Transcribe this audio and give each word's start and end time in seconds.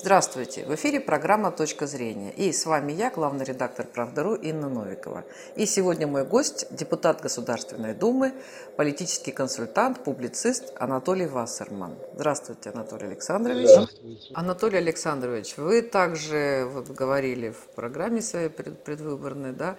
Здравствуйте! 0.00 0.64
В 0.64 0.72
эфире 0.76 1.00
программа 1.00 1.50
«Точка 1.50 1.88
зрения». 1.88 2.30
И 2.30 2.52
с 2.52 2.66
вами 2.66 2.92
я, 2.92 3.10
главный 3.10 3.44
редактор 3.44 3.84
«Правдару» 3.84 4.36
Инна 4.36 4.68
Новикова. 4.68 5.24
И 5.56 5.66
сегодня 5.66 6.06
мой 6.06 6.24
гость– 6.24 6.68
депутат 6.70 7.20
Государственной 7.20 7.94
Думы, 7.94 8.32
политический 8.76 9.32
консультант, 9.32 10.04
публицист 10.04 10.72
Анатолий 10.78 11.26
Вассерман. 11.26 11.96
Здравствуйте, 12.14 12.70
Анатолий 12.70 13.06
Александрович. 13.06 13.68
Здравствуйте. 13.68 14.30
Анатолий 14.34 14.78
Александрович, 14.78 15.56
вы 15.56 15.82
также 15.82 16.68
вот 16.72 16.90
говорили 16.90 17.50
в 17.50 17.74
программе 17.74 18.22
своей 18.22 18.50
предвыборной, 18.50 19.50
да, 19.52 19.78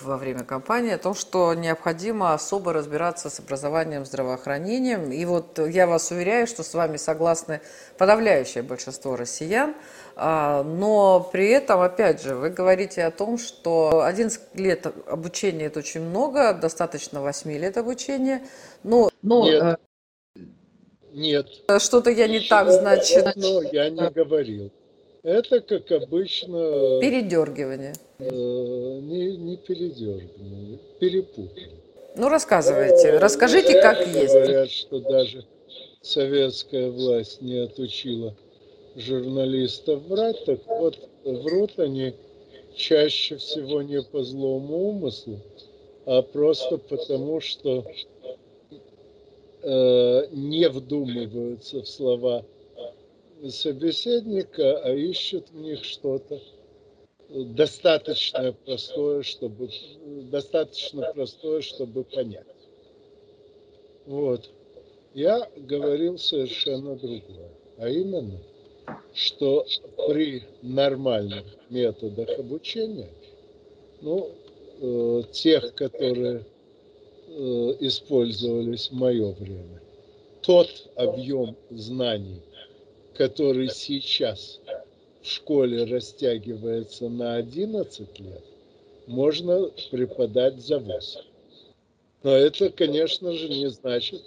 во 0.00 0.16
время 0.16 0.44
кампании 0.44 0.92
о 0.92 0.98
том, 0.98 1.14
что 1.14 1.52
необходимо 1.54 2.32
особо 2.32 2.72
разбираться 2.72 3.28
с 3.28 3.40
образованием, 3.40 4.04
здравоохранением. 4.04 5.10
И 5.12 5.24
вот 5.24 5.58
я 5.58 5.86
вас 5.86 6.10
уверяю, 6.10 6.46
что 6.46 6.62
с 6.62 6.74
вами 6.74 6.96
согласны 6.96 7.60
подавляющее 7.98 8.62
большинство 8.62 9.16
россиян. 9.16 9.74
А, 10.16 10.62
но 10.62 11.28
при 11.32 11.48
этом, 11.50 11.80
опять 11.80 12.22
же, 12.22 12.34
вы 12.34 12.50
говорите 12.50 13.04
о 13.04 13.10
том, 13.10 13.38
что 13.38 14.02
11 14.04 14.40
лет 14.54 14.86
обучения– 15.06 15.64
это 15.66 15.80
очень 15.80 16.02
много, 16.02 16.54
достаточно 16.54 17.20
8 17.20 17.50
лет 17.52 17.76
обучения. 17.76 18.46
Но, 18.82 19.10
но 19.22 19.44
Нет. 19.44 19.62
Э, 19.62 19.76
Нет. 21.12 21.46
Что-то 21.78 22.10
я 22.10 22.28
не 22.28 22.40
так, 22.40 22.70
значит. 22.70 23.34
Но 23.36 23.62
я 23.62 23.90
не 23.90 24.10
говорил. 24.10 24.70
Это, 25.22 25.60
как 25.60 25.90
обычно... 25.90 27.00
Передергивание. 27.00 27.94
Э, 28.20 29.00
не, 29.00 29.36
не 29.36 29.56
передергивание, 29.56 30.78
перепутание. 30.98 31.70
Ну, 32.16 32.28
рассказывайте. 32.28 33.18
Расскажите, 33.18 33.80
как 33.80 34.06
есть. 34.06 34.34
Говорят, 34.34 34.70
что 34.70 35.00
даже 35.00 35.44
советская 36.02 36.90
власть 36.90 37.40
не 37.40 37.58
отучила 37.58 38.36
журналистов 38.96 40.02
врать, 40.06 40.44
так 40.44 40.60
вот, 40.66 40.98
врут 41.24 41.78
они 41.78 42.14
чаще 42.74 43.36
всего 43.36 43.80
не 43.82 44.02
по 44.02 44.22
злому 44.22 44.90
умыслу, 44.90 45.38
а 46.04 46.20
просто 46.22 46.76
потому, 46.76 47.40
что 47.40 47.86
э, 49.62 50.26
не 50.32 50.68
вдумываются 50.68 51.82
в 51.82 51.88
слова 51.88 52.44
собеседника, 53.48 54.78
а 54.78 54.92
ищут 54.92 55.48
в 55.50 55.60
них 55.60 55.84
что-то 55.84 56.40
достаточно 57.30 58.52
простое, 58.52 59.22
чтобы 59.22 59.70
достаточно 60.30 61.12
простое, 61.12 61.60
чтобы 61.62 62.04
понять. 62.04 62.46
Вот. 64.06 64.50
Я 65.14 65.48
говорил 65.56 66.18
совершенно 66.18 66.96
другое, 66.96 67.50
а 67.78 67.88
именно, 67.88 68.38
что 69.12 69.66
при 70.08 70.44
нормальных 70.62 71.44
методах 71.68 72.38
обучения, 72.38 73.10
ну, 74.00 74.30
э, 74.80 75.22
тех, 75.32 75.74
которые 75.74 76.44
э, 77.28 77.32
использовались 77.80 78.90
в 78.90 78.94
мое 78.94 79.32
время, 79.32 79.82
тот 80.42 80.68
объем 80.94 81.56
знаний, 81.70 82.40
который 83.14 83.68
сейчас 83.68 84.60
в 85.22 85.26
школе 85.26 85.84
растягивается 85.84 87.08
на 87.08 87.36
11 87.36 88.20
лет, 88.20 88.44
можно 89.06 89.70
преподать 89.90 90.60
за 90.60 90.78
8. 90.78 91.20
Но 92.22 92.30
это, 92.32 92.70
конечно 92.70 93.32
же, 93.32 93.48
не 93.48 93.70
значит, 93.70 94.22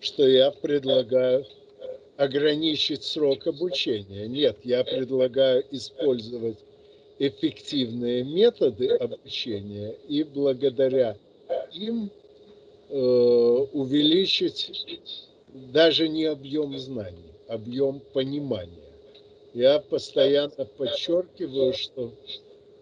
что 0.00 0.26
я 0.26 0.50
предлагаю 0.50 1.46
ограничить 2.16 3.02
срок 3.02 3.46
обучения. 3.46 4.28
Нет, 4.28 4.58
я 4.64 4.84
предлагаю 4.84 5.64
использовать 5.70 6.58
эффективные 7.18 8.24
методы 8.24 8.88
обучения 8.88 9.94
и 10.08 10.22
благодаря 10.22 11.16
им 11.72 12.10
э, 12.88 12.94
увеличить 13.72 14.88
даже 15.54 16.08
не 16.08 16.26
объем 16.26 16.78
знаний, 16.78 17.32
объем 17.48 18.00
понимания. 18.12 18.89
Я 19.54 19.80
постоянно 19.80 20.64
подчеркиваю, 20.64 21.72
что 21.72 22.12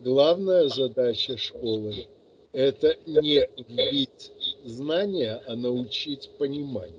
главная 0.00 0.68
задача 0.68 1.38
школы– 1.38 1.94
это 2.52 2.94
не 3.06 3.48
вбить 3.56 4.32
знания, 4.64 5.42
а 5.46 5.56
научить 5.56 6.28
пониманию. 6.36 6.94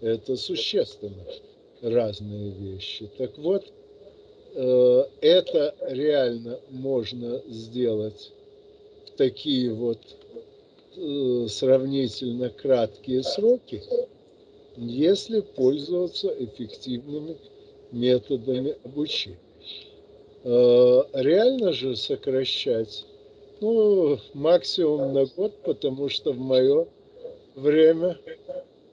Это 0.00 0.36
существенно 0.36 1.26
разные 1.82 2.50
вещи. 2.50 3.10
Так 3.18 3.36
вот, 3.36 3.64
э, 4.54 5.04
это 5.20 5.74
реально 5.88 6.60
можно 6.70 7.42
сделать 7.48 8.32
в 9.06 9.10
такие 9.16 9.74
вот 9.74 9.98
э, 10.96 11.46
сравнительно 11.48 12.48
краткие 12.50 13.24
сроки, 13.24 13.82
если 14.76 15.40
пользоваться 15.40 16.28
эффективными 16.28 17.36
методами 17.92 18.76
обучения. 18.84 19.38
Э, 20.42 21.02
реально 21.12 21.72
же 21.72 21.96
сокращать, 21.96 23.04
ну, 23.60 24.18
максимум 24.32 25.12
на 25.12 25.26
год, 25.26 25.54
потому 25.62 26.08
что 26.08 26.32
в 26.32 26.38
мое 26.38 26.86
время 27.54 28.18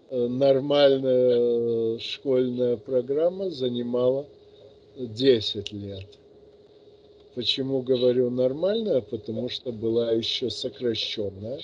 э, 0.10 0.28
нормальная 0.28 2.00
школьная 2.00 2.76
программа 2.78 3.50
занимала 3.50 4.26
10 4.98 5.72
лет. 5.72 6.08
Почему 7.34 7.82
говорю 7.82 8.30
нормальная? 8.30 9.02
Потому 9.02 9.48
что 9.48 9.72
была 9.72 10.12
еще 10.12 10.50
сокращенная, 10.50 11.62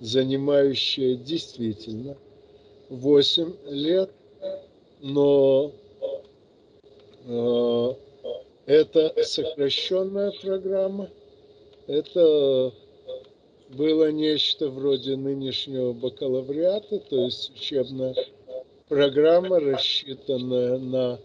занимающая 0.00 1.16
действительно 1.16 2.16
8 2.90 3.52
лет, 3.70 4.10
но 5.00 5.72
это 7.28 9.14
сокращенная 9.22 10.32
программа. 10.40 11.10
Это 11.86 12.72
было 13.68 14.10
нечто 14.10 14.70
вроде 14.70 15.16
нынешнего 15.16 15.92
бакалавриата, 15.92 16.98
то 16.98 17.24
есть 17.24 17.52
учебная 17.54 18.14
программа, 18.88 19.60
рассчитанная 19.60 20.78
на 20.78 21.18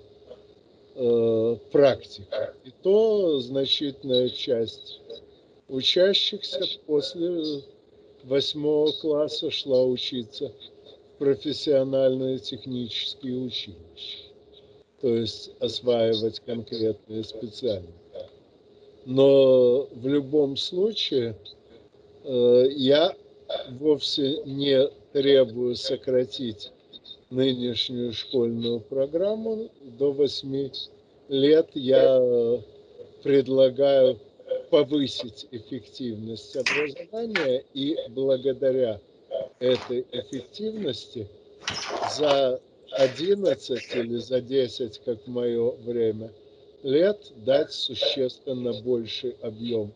э, 0.96 1.58
практику. 1.72 2.36
И 2.66 2.72
то 2.82 3.40
значительная 3.40 4.30
часть 4.30 5.00
учащихся 5.70 6.66
после 6.86 7.64
восьмого 8.24 8.92
класса 8.92 9.50
шла 9.52 9.86
учиться 9.86 10.52
в 11.14 11.18
профессиональные 11.20 12.40
технические 12.40 13.38
училища 13.38 14.23
то 15.04 15.14
есть 15.18 15.52
осваивать 15.60 16.40
конкретные 16.40 17.26
специальности. 17.26 17.94
Но 19.06 19.90
в 19.92 20.08
любом 20.08 20.56
случае 20.56 21.36
э, 22.24 22.68
я 22.72 23.14
вовсе 23.72 24.44
не 24.46 24.88
требую 25.12 25.76
сократить 25.76 26.72
нынешнюю 27.30 28.14
школьную 28.14 28.80
программу 28.80 29.70
до 29.82 30.14
8 30.14 30.70
лет. 31.28 31.70
Я 31.74 32.62
предлагаю 33.24 34.18
повысить 34.70 35.48
эффективность 35.52 36.56
образования 36.56 37.66
и 37.74 37.98
благодаря 38.08 39.02
этой 39.60 40.06
эффективности 40.14 41.28
за 42.18 42.62
11 42.98 43.96
или 43.96 44.18
за 44.18 44.42
10, 44.42 45.02
как 45.06 45.28
мое 45.28 45.72
время, 45.84 46.32
лет 46.84 47.32
дать 47.38 47.72
существенно 47.72 48.74
больший 48.82 49.36
объем 49.42 49.92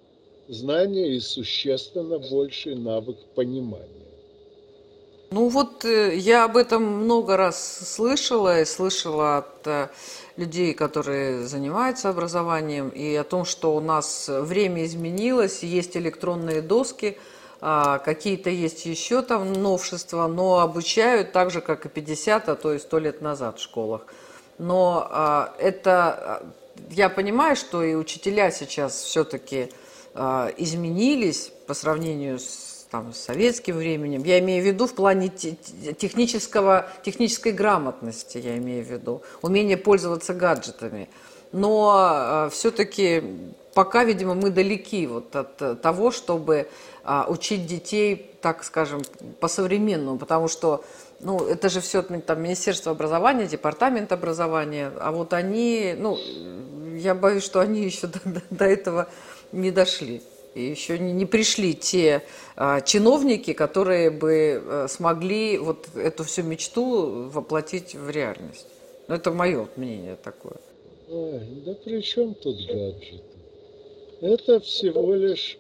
знания 0.48 1.16
и 1.16 1.20
существенно 1.20 2.20
больший 2.20 2.76
навык 2.76 3.18
понимания. 3.36 3.88
Ну 5.30 5.50
вот 5.50 5.84
э, 5.84 6.16
я 6.16 6.46
об 6.46 6.56
этом 6.56 6.84
много 6.84 7.36
раз 7.36 7.96
слышала 7.96 8.62
и 8.62 8.66
слышала 8.66 9.40
от 9.40 9.68
э, 9.68 9.90
людей, 10.38 10.74
которые 10.74 11.44
занимаются 11.46 12.10
образованием, 12.10 12.88
и 12.90 13.14
о 13.16 13.26
том, 13.26 13.44
что 13.44 13.76
у 13.76 13.82
нас 13.82 14.30
время 14.30 14.86
изменилось, 14.86 15.64
есть 15.64 15.98
электронные 15.98 16.62
доски– 16.62 17.18
какие-то 17.59 18.50
есть 18.50 18.86
еще 18.86 19.21
там 19.21 19.51
новшества, 19.54 20.27
но 20.27 20.59
обучают 20.59 21.31
так 21.31 21.50
же, 21.51 21.62
как 21.62 21.86
и 21.86 21.89
50, 21.89 22.50
а 22.50 22.56
то 22.56 22.74
и 22.74 22.80
100 22.80 23.00
лет 23.00 23.21
назад 23.21 23.59
в 23.59 23.63
школах. 23.63 24.06
Но 24.57 25.07
а, 25.09 25.54
это, 25.59 25.92
а, 25.92 26.45
я 26.89 27.09
понимаю, 27.09 27.56
что 27.56 27.83
и 27.83 27.95
учителя 27.95 28.51
сейчас 28.51 29.01
все-таки 29.01 29.71
изменились 30.57 31.51
по 31.68 31.75
сравнению 31.75 32.39
с 32.39 32.88
там, 32.89 33.13
с 33.13 33.19
советским 33.19 33.75
временем. 33.75 34.24
Я 34.24 34.39
имею 34.39 34.63
в 34.63 34.65
виду 34.65 34.88
в 34.88 34.95
плане 34.95 35.30
технического, 35.30 36.89
технической 37.04 37.51
грамотности, 37.51 38.39
я 38.39 38.57
имею 38.57 38.83
в 38.83 38.89
виду, 38.89 39.21
умение 39.44 39.77
пользоваться 39.77 40.33
гаджетами. 40.33 41.07
Но 41.51 42.50
все-таки 42.51 43.24
пока, 43.78 44.04
видимо, 44.04 44.34
мы 44.34 44.50
далеки 44.50 45.06
вот 45.06 45.36
от 45.36 45.82
того, 45.84 46.10
чтобы 46.10 46.68
э, 47.04 47.24
учить 47.28 47.68
детей, 47.68 48.32
так 48.42 48.64
скажем, 48.64 49.04
по-современному, 49.40 50.18
потому 50.18 50.48
что 50.48 50.84
ну, 51.20 51.46
это 51.46 51.70
же 51.70 51.80
все 51.80 52.02
там 52.02 52.42
Министерство 52.42 52.92
образования, 52.92 53.46
Департамент 53.46 54.12
образования, 54.12 54.92
а 55.00 55.12
вот 55.12 55.32
они, 55.34 55.94
ну, 55.96 56.18
я 56.98 57.14
боюсь, 57.14 57.44
что 57.44 57.60
они 57.60 57.84
еще 57.84 58.08
до, 58.08 58.20
до 58.50 58.66
этого 58.66 59.10
не 59.52 59.70
дошли. 59.70 60.24
И 60.56 60.64
еще 60.64 60.98
не, 60.98 61.14
не 61.14 61.28
пришли 61.28 61.76
те 61.76 62.24
а, 62.56 62.82
чиновники, 62.82 63.54
которые 63.54 64.10
бы 64.10 64.60
а, 64.66 64.88
смогли 64.90 65.60
вот 65.60 65.88
эту 65.96 66.24
всю 66.24 66.42
мечту 66.42 67.30
воплотить 67.30 67.94
в 67.94 68.10
реальность. 68.10 68.66
Ну, 69.08 69.14
это 69.14 69.32
мое 69.32 69.68
мнение 69.76 70.16
такое. 70.16 70.58
Ой, 71.12 71.42
да 71.64 71.76
при 71.76 72.02
чем 72.02 72.34
тут 72.34 72.58
гаджеты? 72.66 73.37
Это 74.22 74.60
всего 74.60 75.14
лишь 75.14 75.58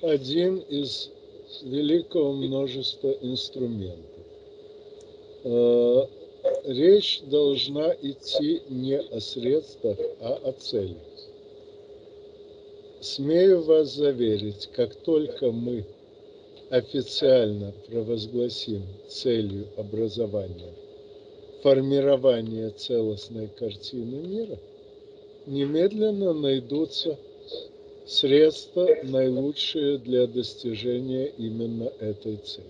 один 0.00 0.58
из 0.58 1.10
великого 1.62 2.32
множества 2.32 3.10
инструментов. 3.20 4.24
Э, 5.44 6.06
речь 6.64 7.20
должна 7.26 7.94
идти 8.00 8.62
не 8.68 8.98
о 8.98 9.20
средствах, 9.20 9.98
а 10.20 10.40
о 10.44 10.52
цели. 10.52 10.96
Смею 13.00 13.62
вас 13.62 13.94
заверить, 13.94 14.68
как 14.72 14.94
только 14.94 15.50
мы 15.50 15.84
официально 16.70 17.72
провозгласим 17.88 18.82
целью 19.08 19.66
образования 19.76 20.74
формирование 21.62 22.70
целостной 22.70 23.48
картины 23.48 24.16
мира, 24.26 24.58
немедленно 25.46 26.32
найдутся 26.32 27.18
средства, 28.10 28.88
наилучшие 29.02 29.98
для 29.98 30.26
достижения 30.26 31.26
именно 31.38 31.92
этой 32.00 32.36
цели. 32.36 32.66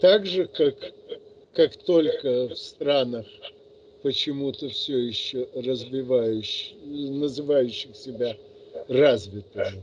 Так 0.00 0.26
же, 0.26 0.46
как 0.46 0.74
как 1.56 1.74
только 1.74 2.48
в 2.48 2.58
странах 2.58 3.24
почему-то 4.02 4.68
все 4.68 4.98
еще 4.98 5.48
разбивающих, 5.54 6.76
называющих 6.84 7.96
себя 7.96 8.36
развитыми, 8.88 9.82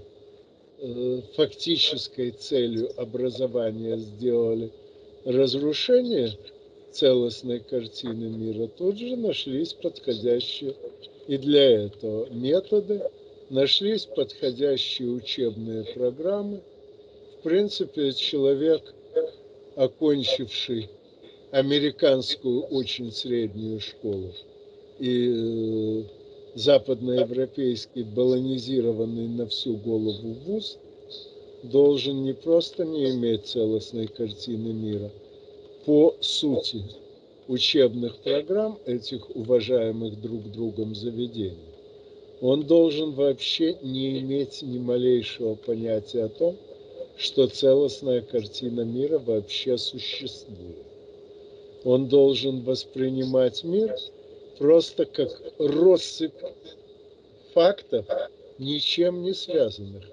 э, 0.77 1.21
фактической 1.35 2.29
целью 2.29 2.91
образования 3.01 3.97
сделали 3.97 4.69
разрушение 5.25 6.37
целостной 6.91 7.59
картины 7.59 8.29
мира, 8.29 8.67
тут 8.67 8.99
же 8.99 9.15
нашлись 9.15 9.73
подходящие 9.73 10.75
и 11.27 11.37
для 11.37 11.85
этого 11.85 12.29
методы, 12.29 13.01
нашлись 13.53 14.07
подходящие 14.07 15.09
учебные 15.09 15.83
программы. 15.83 16.61
В 17.37 17.43
принципе, 17.43 18.11
человек, 18.13 18.81
окончивший 19.75 20.89
американскую 21.51 22.63
очень 22.63 23.11
среднюю 23.11 23.79
школу 23.79 24.33
и 24.97 25.31
э, 25.31 26.03
западноевропейский 26.55 28.03
баланизированный 28.03 29.27
на 29.27 29.45
всю 29.45 29.75
голову 29.77 30.33
вуз 30.45 30.79
должен 31.61 32.23
не 32.23 32.33
просто 32.33 32.85
не 32.85 33.11
иметь 33.11 33.45
целостной 33.45 34.07
картины 34.07 34.73
мира, 34.73 35.11
по 35.85 36.15
сути 36.21 36.83
учебных 37.47 38.17
программ 38.17 38.79
этих 38.87 39.29
уважаемых 39.35 40.19
друг 40.21 40.51
другом 40.51 40.95
заведений, 40.95 41.72
он 42.43 42.67
должен 42.67 43.13
вообще 43.13 43.75
не 43.81 44.19
иметь 44.19 44.61
ни 44.61 44.77
малейшего 44.77 45.55
понятия 45.55 46.25
о 46.25 46.29
том, 46.29 46.57
что 47.17 47.47
целостная 47.47 48.21
картина 48.21 48.81
мира 48.81 49.17
вообще 49.17 49.77
существует 49.77 50.93
он 51.83 52.07
должен 52.07 52.61
воспринимать 52.61 53.63
мир 53.63 53.95
просто 54.57 55.05
как 55.05 55.29
россыпь 55.59 56.33
фактов, 57.53 58.05
ничем 58.57 59.23
не 59.23 59.33
связанных 59.33 60.05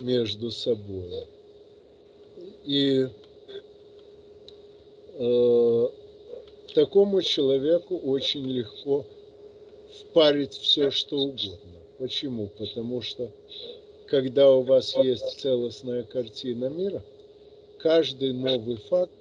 между 0.00 0.50
собой. 0.50 1.26
И 2.64 3.06
э, 5.14 5.88
такому 6.74 7.22
человеку 7.22 7.96
очень 7.96 8.46
легко 8.50 9.04
впарить 10.00 10.54
все, 10.54 10.90
что 10.90 11.16
угодно. 11.18 11.80
Почему? 11.98 12.48
Потому 12.58 13.02
что 13.02 13.30
когда 14.06 14.50
у 14.50 14.62
вас 14.62 14.96
есть 14.96 15.40
целостная 15.40 16.02
картина 16.02 16.66
мира, 16.66 17.02
каждый 17.78 18.32
новый 18.32 18.76
факт 18.76 19.12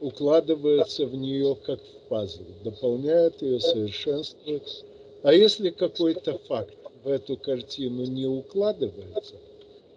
укладывается 0.00 1.06
в 1.06 1.14
нее 1.14 1.56
как 1.64 1.80
в 1.80 2.08
пазл, 2.08 2.42
дополняет 2.64 3.40
ее, 3.40 3.60
совершенствует. 3.60 4.84
А 5.22 5.32
если 5.32 5.70
какой-то 5.70 6.38
факт 6.38 6.74
в 7.04 7.08
эту 7.08 7.36
картину 7.36 8.04
не 8.04 8.26
укладывается, 8.26 9.36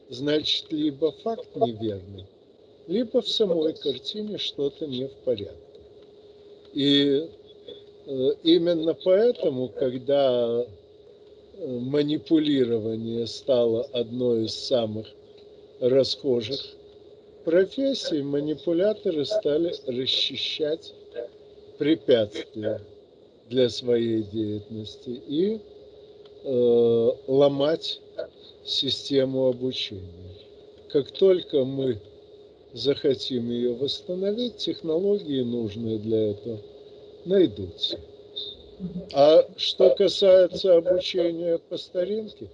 значит, 0.09 0.71
либо 0.71 1.11
факт 1.11 1.47
неверный, 1.55 2.25
либо 2.87 3.21
в 3.21 3.27
самой 3.27 3.73
картине 3.73 4.37
что-то 4.37 4.85
не 4.85 5.07
в 5.07 5.13
порядке. 5.23 5.55
И 6.73 7.27
именно 8.05 8.93
поэтому, 8.93 9.69
когда 9.69 10.63
э, 10.63 11.67
манипулирование 11.67 13.25
стало 13.25 13.83
одной 13.93 14.45
из 14.45 14.53
самых 14.53 15.07
расхожих 15.79 16.59
профессии 17.43 18.21
манипуляторы 18.21 19.25
стали 19.25 19.73
расчищать 19.87 20.93
препятствия 21.77 22.81
для 23.49 23.69
своей 23.69 24.23
деятельности 24.23 25.21
и 25.27 25.59
э, 26.43 27.11
ломать 27.27 28.01
систему 28.63 29.47
обучения. 29.47 30.01
Как 30.89 31.11
только 31.11 31.65
мы 31.65 31.99
захотим 32.73 33.49
ее 33.49 33.73
восстановить, 33.73 34.57
технологии 34.57 35.41
нужные 35.41 35.97
для 35.97 36.31
этого 36.31 36.59
найдутся. 37.25 37.99
А 39.13 39.47
что 39.57 39.95
касается 39.95 40.77
обучения 40.77 41.57
по 41.57 41.77
старинке, 41.77 42.49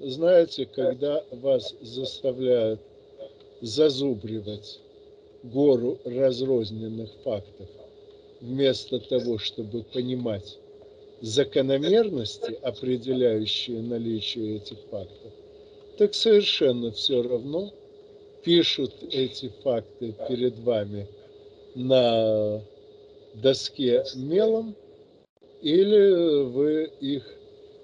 знаете, 0.00 0.66
когда 0.66 1.24
вас 1.30 1.74
заставляют 1.82 2.80
зазубривать 3.60 4.80
гору 5.42 5.98
разрозненных 6.04 7.10
фактов, 7.24 7.68
вместо 8.40 8.98
того, 9.00 9.38
чтобы 9.38 9.82
понимать 9.82 10.58
закономерности, 11.20 12.58
определяющие 12.62 13.82
наличие 13.82 14.56
этих 14.56 14.78
фактов, 14.90 15.32
так 15.98 16.14
совершенно 16.14 16.92
все 16.92 17.22
равно 17.22 17.72
пишут 18.44 18.94
эти 19.10 19.50
факты 19.62 20.14
перед 20.28 20.58
вами 20.60 21.08
на 21.74 22.62
доске 23.40 24.04
мелом, 24.14 24.74
или 25.62 26.44
вы 26.44 26.90
их 27.00 27.24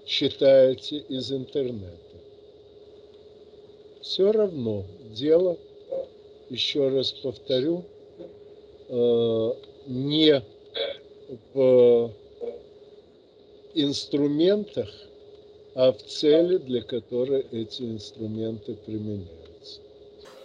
читаете 0.07 0.99
из 0.99 1.33
интернета. 1.33 1.99
Все 4.03 4.31
равно 4.33 4.85
дело, 5.11 5.57
еще 6.51 6.89
раз 6.89 7.13
повторю, 7.13 7.85
э, 8.89 9.51
не 9.87 10.43
в 11.55 12.13
инструментах, 13.75 14.89
а 15.75 15.93
в 15.93 16.03
цели, 16.03 16.59
для 16.59 16.83
которой 16.83 17.47
эти 17.51 17.83
инструменты 17.83 18.75
применяются. 18.75 19.81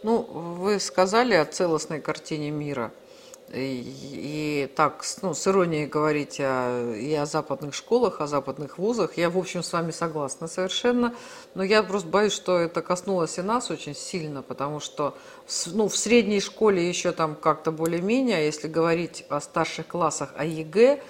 Ну, 0.02 0.22
вы 0.22 0.80
сказали 0.80 1.36
о 1.36 1.46
целостной 1.46 2.00
картине 2.00 2.50
мира– 2.50 2.94
и, 3.54 4.64
и 4.64 4.74
так, 4.76 5.04
ну, 5.22 5.34
с 5.34 5.48
иронией 5.48 5.88
говорить 5.88 6.40
о, 6.40 6.94
и 6.94 7.14
о 7.16 7.26
западных 7.26 7.74
школах, 7.74 8.22
о 8.22 8.28
западных 8.28 8.78
вузах. 8.78 9.18
Я, 9.18 9.30
в 9.30 9.38
общем, 9.38 9.64
с 9.64 9.74
вами 9.74 9.92
согласна 9.92 10.48
совершенно. 10.48 11.16
Но 11.56 11.64
я 11.64 11.82
просто 11.82 12.10
боюсь, 12.10 12.34
что 12.34 12.58
это 12.58 12.82
коснулось 12.82 13.38
и 13.38 13.42
нас 13.42 13.72
очень 13.72 13.96
сильно, 13.96 14.42
потому 14.42 14.80
что 14.80 15.18
ну, 15.68 15.88
в 15.88 15.98
средней 15.98 16.42
школе 16.42 16.88
еще 16.88 17.12
там 17.12 17.36
как-то 17.36 17.72
более-менее, 17.72 18.38
а 18.38 18.42
если 18.42 18.68
говорить 18.68 19.26
о 19.30 19.42
старших 19.42 19.88
классах, 19.88 20.34
о 20.36 20.46
ЕГЭ, 20.46 21.02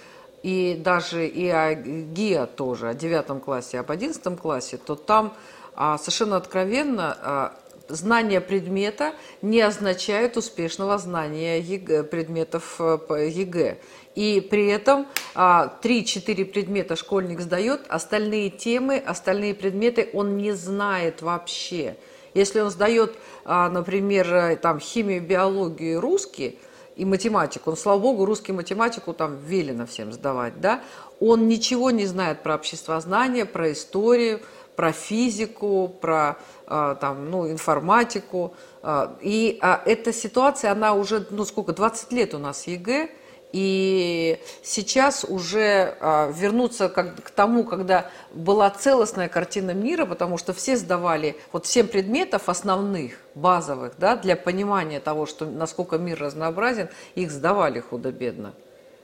и 0.42 0.80
даже 0.82 1.28
и 1.28 1.50
о 1.50 1.76
ГИА 1.76 2.46
тоже, 2.46 2.88
о 2.88 2.94
девятом 2.94 3.42
классе, 3.42 3.80
об 3.80 3.92
одиннадцатом 3.92 4.38
классе, 4.38 4.78
то 4.78 4.96
там 4.96 5.34
а, 5.76 5.98
совершенно 5.98 6.38
откровенно 6.38 7.18
а, 7.22 7.60
знание 7.90 8.42
предмета 8.42 9.14
не 9.42 9.62
означает 9.62 10.38
успешного 10.38 10.98
знания 10.98 11.60
ЕГЭ, 11.60 12.04
предметов 12.04 12.76
э, 12.80 13.30
ЕГЭ. 13.30 13.78
И 14.16 14.42
при 14.42 14.68
этом 14.68 15.08
3-4 15.34 15.36
а, 15.36 16.46
предмета 16.46 16.96
школьник 16.96 17.40
сдает, 17.40 17.82
остальные 17.90 18.50
темы, 18.50 18.98
остальные 18.98 19.56
предметы 19.56 20.10
он 20.14 20.38
не 20.38 20.52
знает 20.52 21.22
вообще. 21.22 21.96
Если 22.34 22.60
он 22.60 22.70
сдает, 22.70 23.16
а, 23.46 23.70
например, 23.70 24.34
э, 24.34 24.56
там, 24.56 24.80
химию, 24.80 25.22
биологию, 25.22 26.02
русский 26.02 26.60
и 26.96 27.06
математику, 27.06 27.72
он, 27.72 27.78
слава 27.78 28.00
богу, 28.00 28.26
русский 28.26 28.52
математику 28.52 29.14
там 29.14 29.38
велено 29.38 29.86
всем 29.86 30.12
сдавать, 30.12 30.60
да, 30.60 30.82
он 31.20 31.48
ничего 31.48 31.92
не 31.92 32.06
знает 32.06 32.44
про 32.44 32.56
обществознание, 32.56 33.46
про 33.46 33.72
историю, 33.72 34.42
про 34.80 34.94
физику, 34.94 35.90
про 36.00 36.38
а, 36.66 36.96
там, 36.96 37.30
ну, 37.30 37.52
информатику. 37.52 38.54
А, 38.82 39.18
и 39.20 39.60
эта 39.62 40.14
ситуация, 40.14 40.72
она 40.72 40.94
уже, 40.94 41.28
ну 41.32 41.44
сколько, 41.44 41.74
20 41.74 42.14
лет 42.14 42.34
у 42.34 42.38
нас 42.38 42.66
ЕГЭ, 42.66 43.10
и 43.52 44.40
сейчас 44.64 45.26
уже 45.26 45.98
а, 46.00 46.32
вернуться 46.32 46.88
как, 46.88 47.22
к 47.22 47.30
тому, 47.30 47.66
когда 47.66 48.10
была 48.34 48.70
целостная 48.70 49.28
картина 49.28 49.72
мира, 49.72 50.06
потому 50.06 50.38
что 50.38 50.54
все 50.54 50.78
сдавали, 50.78 51.36
вот 51.52 51.68
семь 51.68 51.88
предметов 51.88 52.48
основных, 52.48 53.20
базовых, 53.36 53.96
да, 53.98 54.16
для 54.16 54.38
понимания 54.38 55.02
того, 55.02 55.26
что, 55.26 55.46
насколько 55.46 55.98
мир 55.98 56.22
разнообразен, 56.22 56.88
их 57.16 57.32
сдавали 57.32 57.82
худо-бедно. 57.82 58.54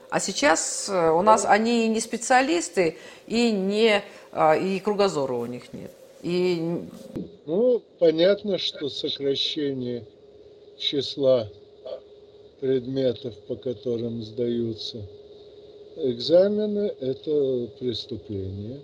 А 0.08 0.20
сейчас 0.20 0.88
э, 0.88 1.10
у 1.10 1.22
нас 1.22 1.44
они 1.44 1.88
не 1.88 2.00
специалисты 2.00 2.96
и, 3.26 3.50
не, 3.50 3.96
а, 3.96 4.02
и 4.36 4.80
кругозора 4.80 5.34
у 5.34 5.46
них 5.46 5.72
нет. 5.72 5.90
И... 6.22 6.80
Ну, 7.46 7.82
понятно, 7.98 8.58
что 8.58 8.88
сокращение 8.88 10.04
числа 10.78 11.48
предметов, 12.60 13.34
по 13.46 13.56
которым 13.56 14.22
сдаются 14.22 14.98
экзамены, 15.96 16.92
это 17.00 17.68
преступление. 17.78 18.80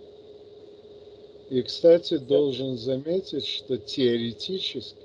И, 1.51 1.61
кстати, 1.63 2.17
должен 2.17 2.79
заметить, 2.79 3.47
что 3.47 3.77
теоретически 3.77 4.97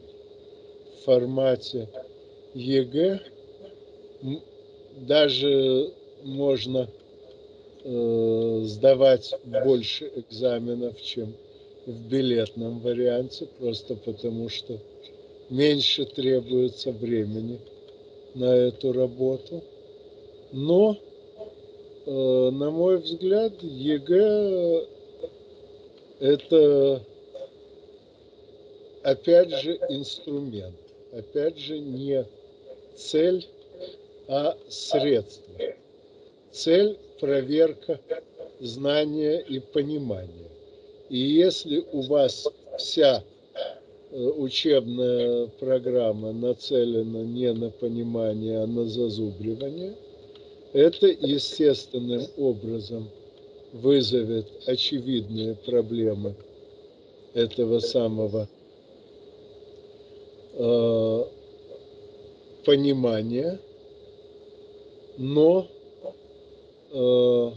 в 1.02 1.06
формате 1.06 1.90
ЕГЭ 2.54 3.20
даже 5.02 5.92
можно 6.24 6.88
э, 7.88 8.62
сдавать 8.66 9.34
больше 9.46 10.12
экзаменов, 10.14 11.02
чем 11.02 11.34
в 11.86 12.10
билетном 12.10 12.80
варианте, 12.80 13.48
просто 13.60 13.96
потому 13.96 14.50
что 14.50 14.78
меньше 15.50 16.06
требуется 16.06 16.92
времени 16.92 17.60
на 18.36 18.54
эту 18.54 18.92
работу. 18.92 19.64
Но, 20.52 20.98
э, 22.06 22.50
на 22.52 22.72
мой 22.72 22.98
взгляд, 22.98 23.54
ЕГЭ 23.64 24.86
это 26.20 27.02
опять 29.04 29.52
же 29.62 29.78
инструмент, 29.90 30.76
опять 31.14 31.58
же 31.58 31.80
не 31.80 32.26
цель, 32.98 33.48
а 34.28 34.58
средство. 34.68 35.54
Цель– 36.52 36.98
проверка 37.20 38.00
знания 38.60 39.40
и 39.40 39.60
понимания. 39.60 40.50
И 41.10 41.18
если 41.18 41.86
у 41.92 42.02
вас 42.02 42.48
вся 42.78 43.24
э, 44.12 44.18
учебная 44.38 45.48
программа 45.60 46.34
нацелена 46.34 47.24
не 47.24 47.54
на 47.54 47.70
понимание, 47.70 48.64
а 48.64 48.68
на 48.68 48.86
зазубривание, 48.88 49.96
это 50.74 51.08
естественным 51.08 52.24
образом 52.38 53.10
вызовет 53.72 54.48
очевидные 54.66 55.56
проблемы 55.56 56.36
этого 57.34 57.80
самого 57.80 58.50
э, 60.54 61.24
понимания, 62.66 63.60
но 65.18 65.68
э, 66.92 67.52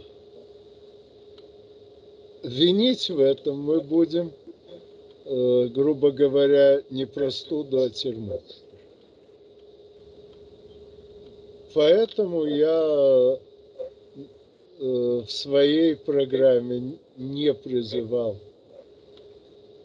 винить 2.45 3.11
в 3.11 3.21
этом 3.21 3.63
мы 3.63 3.81
будем, 3.81 4.33
э, 5.25 5.67
грубо 5.69 6.11
говоря, 6.11 6.83
не 6.91 7.07
простуду, 7.07 7.83
а 7.83 7.91
тюрьму. 7.91 8.41
Поэтому 11.75 12.45
я 12.47 13.39
э, 14.79 15.23
в 15.27 15.31
своей 15.31 15.95
программе 15.95 16.99
не 17.17 17.55
призывал 17.55 18.37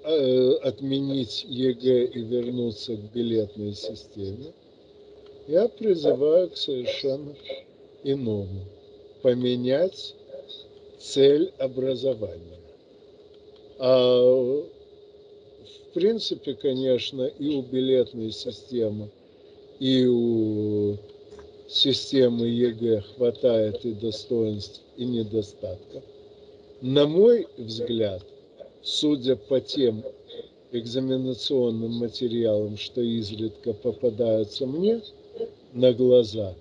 э, 0.03 0.51
отменить 0.63 1.45
ЕГЭ 1.47 2.05
и 2.05 2.19
вернуться 2.21 2.95
к 2.95 3.11
билетной 3.13 3.73
системе. 3.73 4.53
Я 5.47 5.67
призываю 5.67 6.49
к 6.49 6.57
совершенно 6.57 7.35
иному. 8.03 8.75
Поменять 9.25 10.13
цель 11.00 11.51
образования. 11.58 12.60
А 13.79 14.22
в 14.22 14.67
принципе, 15.96 16.53
конечно, 16.53 17.24
и 17.24 17.55
у 17.55 17.63
билетной 17.63 18.29
системы, 18.29 19.10
и 19.79 20.05
у 20.05 20.98
системы 21.67 22.46
ЕГЭ 22.46 23.01
хватает 23.15 23.84
и 23.84 23.94
достоинств, 23.94 24.84
и 24.96 25.05
недостатков. 25.05 26.03
На 26.82 27.08
мой 27.08 27.48
взгляд, 27.58 28.22
судя 28.84 29.38
по 29.38 29.60
тем 29.60 30.03
экзаменационным 30.72 31.94
материалам, 31.94 32.77
что 32.77 33.01
изредка 33.01 33.74
попадаются 33.74 34.67
мне 34.67 35.01
на 35.74 35.94
глаза, 35.94 36.53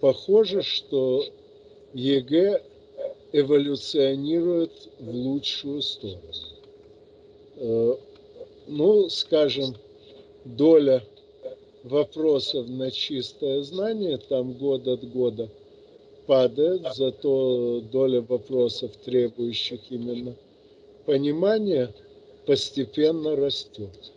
похоже, 0.00 0.62
что 0.62 1.24
ЕГЭ 1.94 2.62
эволюционирует 3.32 4.72
в 4.98 5.10
лучшую 5.10 5.82
сторону. 5.82 6.20
Э, 7.56 7.94
ну, 8.66 9.08
скажем, 9.08 9.76
доля 10.44 11.02
вопросов 11.84 12.68
на 12.68 12.90
чистое 12.90 13.62
знание 13.62 14.18
там 14.18 14.52
год 14.52 14.86
от 14.86 15.08
года 15.10 15.48
падает, 16.26 16.82
зато 16.94 17.80
доля 17.90 18.20
вопросов, 18.20 18.92
требующих 19.04 19.80
именно 19.90 20.34
понимания, 21.06 21.92
постепенно 22.46 23.34
растет. 23.36 24.12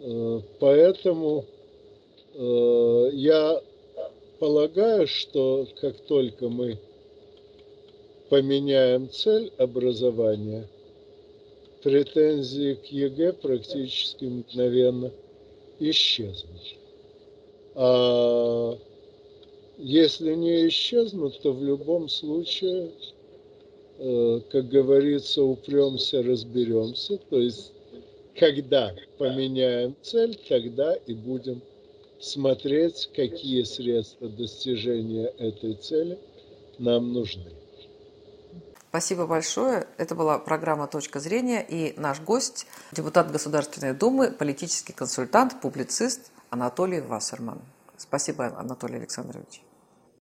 Э, 0.00 0.40
поэтому 0.58 1.44
э, 2.34 3.10
я 3.12 3.62
полагаю, 4.44 5.06
что 5.06 5.66
как 5.80 5.96
только 6.00 6.50
мы 6.50 6.78
поменяем 8.28 9.08
цель 9.08 9.50
образования, 9.56 10.68
претензии 11.82 12.74
к 12.74 12.84
ЕГЭ 12.84 13.32
практически 13.32 14.26
мгновенно 14.26 15.10
исчезнут. 15.80 16.60
А 17.74 18.76
если 19.78 20.34
не 20.34 20.68
исчезнут, 20.68 21.40
то 21.40 21.54
в 21.54 21.64
любом 21.64 22.10
случае, 22.10 22.90
э, 23.98 24.40
как 24.50 24.68
говорится, 24.68 25.42
упремся, 25.42 26.22
разберемся. 26.22 27.16
То 27.30 27.40
есть, 27.40 27.72
когда 28.36 28.94
поменяем 29.16 29.96
цель, 30.02 30.38
тогда 30.46 30.96
и 31.06 31.14
будем 31.14 31.62
смотреть, 32.24 33.10
какие 33.14 33.62
средства 33.64 34.28
достижения 34.28 35.26
этой 35.26 35.74
цели 35.74 36.18
нам 36.78 37.12
нужны. 37.12 37.52
Спасибо 38.88 39.26
большое. 39.26 39.88
Это 39.96 40.14
была 40.14 40.38
программа 40.38 40.86
«Точка 40.86 41.18
зрения» 41.18 41.66
и 41.68 41.98
наш 41.98 42.20
гость, 42.20 42.68
депутат 42.92 43.32
Государственной 43.32 43.92
Думы, 43.92 44.30
политический 44.30 44.92
консультант, 44.92 45.60
публицист 45.60 46.30
Анатолий 46.50 47.00
Вассерман. 47.00 47.60
Спасибо, 47.96 48.56
Анатолий 48.56 48.98
Александрович. 48.98 49.63